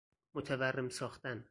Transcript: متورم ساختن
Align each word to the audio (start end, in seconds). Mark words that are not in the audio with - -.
متورم 0.35 0.89
ساختن 0.89 1.39